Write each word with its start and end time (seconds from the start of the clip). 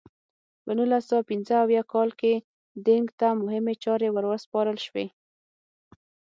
په 0.63 0.71
نولس 0.77 1.03
سوه 1.09 1.21
پنځه 1.29 1.53
اویا 1.63 1.83
کال 1.93 2.09
کې 2.19 2.33
دینګ 2.85 3.07
ته 3.19 3.27
مهمې 3.41 3.75
چارې 3.83 4.09
ور 4.11 4.25
وسپارل 4.27 4.77
شوې. 4.87 5.07